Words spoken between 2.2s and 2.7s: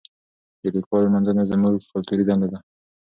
دنده ده.